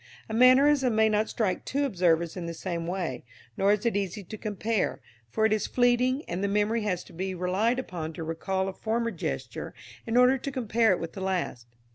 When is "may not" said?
0.95-1.29